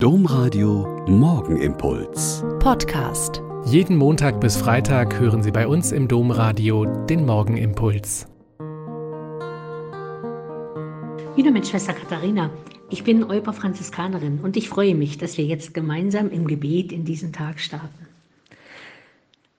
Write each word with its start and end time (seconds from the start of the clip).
Domradio 0.00 1.04
Morgenimpuls. 1.08 2.44
Podcast. 2.60 3.42
Jeden 3.64 3.96
Montag 3.96 4.40
bis 4.40 4.56
Freitag 4.56 5.18
hören 5.18 5.42
Sie 5.42 5.50
bei 5.50 5.66
uns 5.66 5.90
im 5.90 6.06
Domradio 6.06 6.84
den 6.84 7.26
Morgenimpuls. 7.26 8.28
Wieder 11.34 11.50
mit 11.50 11.66
Schwester 11.66 11.94
Katharina. 11.94 12.48
Ich 12.90 13.02
bin 13.02 13.24
Euper 13.24 13.52
Franziskanerin 13.52 14.38
und 14.40 14.56
ich 14.56 14.68
freue 14.68 14.94
mich, 14.94 15.18
dass 15.18 15.36
wir 15.36 15.44
jetzt 15.44 15.74
gemeinsam 15.74 16.30
im 16.30 16.46
Gebet 16.46 16.92
in 16.92 17.04
diesen 17.04 17.32
Tag 17.32 17.58
starten. 17.58 18.06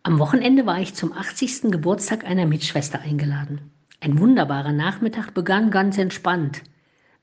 Am 0.04 0.20
Wochenende 0.20 0.66
war 0.66 0.80
ich 0.80 0.94
zum 0.94 1.12
80. 1.12 1.64
Geburtstag 1.64 2.24
einer 2.24 2.46
Mitschwester 2.46 3.02
eingeladen. 3.02 3.60
Ein 4.00 4.18
wunderbarer 4.18 4.72
Nachmittag 4.72 5.34
begann 5.34 5.70
ganz 5.70 5.98
entspannt. 5.98 6.62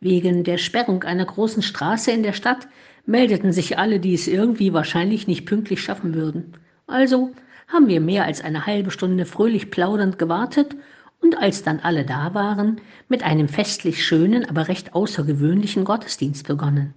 Wegen 0.00 0.44
der 0.44 0.58
Sperrung 0.58 1.04
einer 1.04 1.24
großen 1.24 1.62
Straße 1.62 2.10
in 2.10 2.22
der 2.22 2.34
Stadt 2.34 2.68
meldeten 3.06 3.52
sich 3.52 3.78
alle, 3.78 4.00
die 4.00 4.14
es 4.14 4.26
irgendwie 4.26 4.72
wahrscheinlich 4.72 5.26
nicht 5.26 5.46
pünktlich 5.46 5.80
schaffen 5.80 6.14
würden. 6.14 6.52
Also 6.86 7.32
haben 7.68 7.88
wir 7.88 8.00
mehr 8.00 8.24
als 8.24 8.42
eine 8.42 8.66
halbe 8.66 8.90
Stunde 8.90 9.24
fröhlich 9.24 9.70
plaudernd 9.70 10.18
gewartet 10.18 10.76
und 11.20 11.38
als 11.38 11.62
dann 11.62 11.80
alle 11.80 12.04
da 12.04 12.34
waren, 12.34 12.80
mit 13.08 13.22
einem 13.22 13.48
festlich 13.48 14.04
schönen, 14.04 14.44
aber 14.48 14.68
recht 14.68 14.94
außergewöhnlichen 14.94 15.84
Gottesdienst 15.84 16.46
begonnen. 16.46 16.94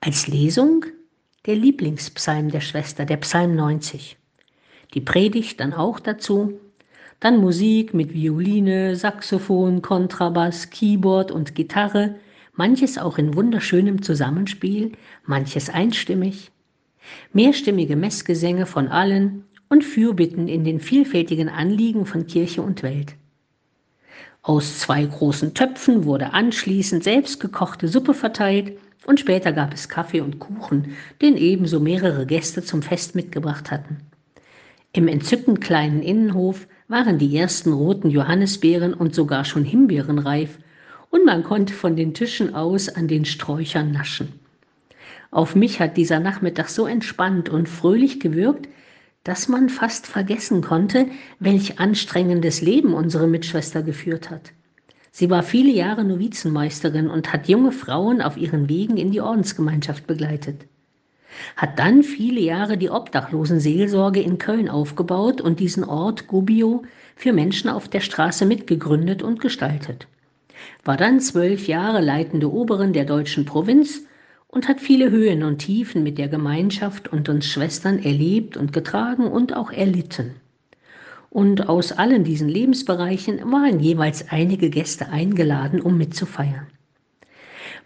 Als 0.00 0.28
Lesung 0.28 0.84
der 1.46 1.56
Lieblingspsalm 1.56 2.50
der 2.50 2.60
Schwester, 2.60 3.04
der 3.04 3.16
Psalm 3.18 3.54
90. 3.54 4.16
Die 4.94 5.00
Predigt 5.00 5.60
dann 5.60 5.72
auch 5.72 6.00
dazu, 6.00 6.60
dann 7.20 7.38
Musik 7.38 7.94
mit 7.94 8.12
Violine, 8.12 8.94
Saxophon, 8.94 9.80
Kontrabass, 9.80 10.70
Keyboard 10.70 11.30
und 11.30 11.54
Gitarre, 11.54 12.16
manches 12.56 12.98
auch 12.98 13.18
in 13.18 13.34
wunderschönem 13.34 14.02
Zusammenspiel, 14.02 14.92
manches 15.24 15.70
einstimmig, 15.70 16.50
mehrstimmige 17.32 17.96
Messgesänge 17.96 18.66
von 18.66 18.88
allen 18.88 19.44
und 19.68 19.84
Fürbitten 19.84 20.48
in 20.48 20.64
den 20.64 20.80
vielfältigen 20.80 21.48
Anliegen 21.48 22.06
von 22.06 22.26
Kirche 22.26 22.62
und 22.62 22.82
Welt. 22.82 23.14
Aus 24.42 24.78
zwei 24.78 25.04
großen 25.04 25.54
Töpfen 25.54 26.04
wurde 26.04 26.32
anschließend 26.32 27.02
selbstgekochte 27.02 27.88
Suppe 27.88 28.14
verteilt 28.14 28.78
und 29.04 29.20
später 29.20 29.52
gab 29.52 29.74
es 29.74 29.88
Kaffee 29.88 30.20
und 30.20 30.38
Kuchen, 30.38 30.96
den 31.20 31.36
ebenso 31.36 31.80
mehrere 31.80 32.26
Gäste 32.26 32.62
zum 32.62 32.82
Fest 32.82 33.14
mitgebracht 33.14 33.70
hatten. 33.70 33.98
Im 34.92 35.08
entzückend 35.08 35.60
kleinen 35.60 36.00
Innenhof 36.00 36.68
waren 36.88 37.18
die 37.18 37.36
ersten 37.36 37.72
roten 37.72 38.08
Johannisbeeren 38.08 38.94
und 38.94 39.14
sogar 39.14 39.44
schon 39.44 39.64
Himbeeren 39.64 40.18
reif 40.18 40.58
und 41.16 41.24
man 41.24 41.44
konnte 41.44 41.72
von 41.72 41.96
den 41.96 42.12
Tischen 42.12 42.54
aus 42.54 42.90
an 42.90 43.08
den 43.08 43.24
Sträuchern 43.24 43.90
naschen. 43.90 44.34
Auf 45.30 45.56
mich 45.56 45.80
hat 45.80 45.96
dieser 45.96 46.20
Nachmittag 46.20 46.68
so 46.68 46.86
entspannt 46.86 47.48
und 47.48 47.70
fröhlich 47.70 48.20
gewirkt, 48.20 48.68
dass 49.24 49.48
man 49.48 49.70
fast 49.70 50.06
vergessen 50.06 50.60
konnte, 50.60 51.06
welch 51.38 51.80
anstrengendes 51.80 52.60
Leben 52.60 52.92
unsere 52.92 53.28
Mitschwester 53.28 53.82
geführt 53.82 54.28
hat. 54.28 54.52
Sie 55.10 55.30
war 55.30 55.42
viele 55.42 55.70
Jahre 55.70 56.04
Novizenmeisterin 56.04 57.08
und 57.08 57.32
hat 57.32 57.48
junge 57.48 57.72
Frauen 57.72 58.20
auf 58.20 58.36
ihren 58.36 58.68
Wegen 58.68 58.98
in 58.98 59.10
die 59.10 59.22
Ordensgemeinschaft 59.22 60.06
begleitet. 60.06 60.66
Hat 61.56 61.78
dann 61.78 62.02
viele 62.02 62.40
Jahre 62.40 62.76
die 62.76 62.90
Obdachlosenseelsorge 62.90 64.20
in 64.20 64.36
Köln 64.36 64.68
aufgebaut 64.68 65.40
und 65.40 65.60
diesen 65.60 65.84
Ort 65.84 66.26
Gubbio 66.26 66.82
für 67.16 67.32
Menschen 67.32 67.70
auf 67.70 67.88
der 67.88 68.00
Straße 68.00 68.44
mitgegründet 68.44 69.22
und 69.22 69.40
gestaltet 69.40 70.06
war 70.84 70.96
dann 70.96 71.20
zwölf 71.20 71.66
Jahre 71.66 72.00
leitende 72.00 72.52
Oberin 72.52 72.92
der 72.92 73.04
deutschen 73.04 73.44
Provinz 73.44 74.02
und 74.48 74.68
hat 74.68 74.80
viele 74.80 75.10
Höhen 75.10 75.42
und 75.42 75.58
Tiefen 75.58 76.02
mit 76.02 76.18
der 76.18 76.28
Gemeinschaft 76.28 77.08
und 77.08 77.28
uns 77.28 77.46
Schwestern 77.46 77.98
erlebt 77.98 78.56
und 78.56 78.72
getragen 78.72 79.26
und 79.26 79.54
auch 79.54 79.70
erlitten. 79.70 80.36
Und 81.30 81.68
aus 81.68 81.92
allen 81.92 82.24
diesen 82.24 82.48
Lebensbereichen 82.48 83.40
waren 83.52 83.80
jeweils 83.80 84.30
einige 84.30 84.70
Gäste 84.70 85.10
eingeladen, 85.10 85.82
um 85.82 85.98
mitzufeiern. 85.98 86.66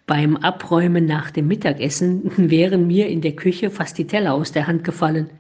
Beim 0.06 0.36
Abräumen 0.36 1.06
nach 1.06 1.30
dem 1.30 1.48
Mittagessen 1.48 2.30
wären 2.50 2.86
mir 2.86 3.08
in 3.08 3.20
der 3.20 3.36
Küche 3.36 3.70
fast 3.70 3.98
die 3.98 4.06
Teller 4.06 4.34
aus 4.34 4.52
der 4.52 4.66
Hand 4.66 4.84
gefallen. 4.84 5.30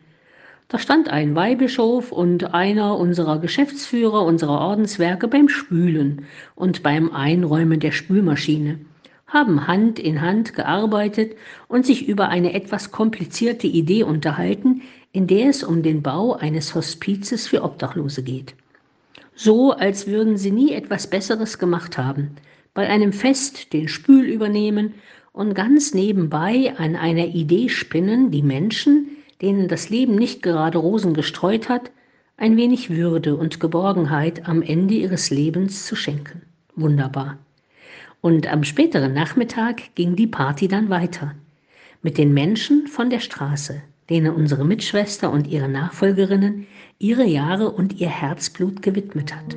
Da 0.70 0.78
stand 0.78 1.08
ein 1.08 1.34
Weihbischof 1.34 2.12
und 2.12 2.54
einer 2.54 2.96
unserer 2.96 3.40
Geschäftsführer 3.40 4.24
unserer 4.24 4.60
Ordenswerke 4.60 5.26
beim 5.26 5.48
Spülen 5.48 6.26
und 6.54 6.84
beim 6.84 7.10
Einräumen 7.10 7.80
der 7.80 7.90
Spülmaschine, 7.90 8.78
haben 9.26 9.66
Hand 9.66 9.98
in 9.98 10.20
Hand 10.20 10.54
gearbeitet 10.54 11.34
und 11.66 11.84
sich 11.84 12.06
über 12.06 12.28
eine 12.28 12.54
etwas 12.54 12.92
komplizierte 12.92 13.66
Idee 13.66 14.04
unterhalten, 14.04 14.82
in 15.10 15.26
der 15.26 15.48
es 15.48 15.64
um 15.64 15.82
den 15.82 16.02
Bau 16.02 16.34
eines 16.34 16.72
Hospizes 16.76 17.48
für 17.48 17.64
Obdachlose 17.64 18.22
geht. 18.22 18.54
So, 19.34 19.72
als 19.72 20.06
würden 20.06 20.36
sie 20.36 20.52
nie 20.52 20.72
etwas 20.72 21.10
Besseres 21.10 21.58
gemacht 21.58 21.98
haben, 21.98 22.36
bei 22.74 22.88
einem 22.88 23.12
Fest 23.12 23.72
den 23.72 23.88
Spül 23.88 24.24
übernehmen 24.24 24.94
und 25.32 25.54
ganz 25.54 25.94
nebenbei 25.94 26.74
an 26.76 26.94
einer 26.94 27.26
Idee 27.26 27.68
spinnen, 27.70 28.30
die 28.30 28.42
Menschen, 28.42 29.16
denen 29.42 29.68
das 29.68 29.88
Leben 29.90 30.14
nicht 30.14 30.42
gerade 30.42 30.78
Rosen 30.78 31.14
gestreut 31.14 31.68
hat, 31.68 31.90
ein 32.36 32.56
wenig 32.56 32.90
Würde 32.90 33.36
und 33.36 33.60
Geborgenheit 33.60 34.48
am 34.48 34.62
Ende 34.62 34.94
ihres 34.94 35.30
Lebens 35.30 35.86
zu 35.86 35.96
schenken. 35.96 36.42
Wunderbar. 36.74 37.38
Und 38.20 38.46
am 38.46 38.64
späteren 38.64 39.12
Nachmittag 39.12 39.94
ging 39.94 40.16
die 40.16 40.26
Party 40.26 40.68
dann 40.68 40.90
weiter. 40.90 41.34
Mit 42.02 42.18
den 42.18 42.32
Menschen 42.32 42.86
von 42.86 43.10
der 43.10 43.20
Straße, 43.20 43.82
denen 44.08 44.34
unsere 44.34 44.64
Mitschwester 44.64 45.30
und 45.30 45.46
ihre 45.46 45.68
Nachfolgerinnen 45.68 46.66
ihre 46.98 47.24
Jahre 47.24 47.70
und 47.70 47.98
ihr 47.98 48.10
Herzblut 48.10 48.82
gewidmet 48.82 49.34
hat. 49.34 49.56